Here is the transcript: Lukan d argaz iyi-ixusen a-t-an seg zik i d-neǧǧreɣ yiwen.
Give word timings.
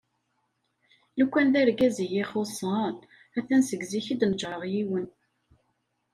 Lukan 1.17 1.47
d 1.53 1.55
argaz 1.61 1.97
iyi-ixusen 2.05 2.71
a-t-an 3.37 3.61
seg 3.69 3.81
zik 3.91 4.07
i 4.13 4.15
d-neǧǧreɣ 4.19 4.63
yiwen. 4.71 5.05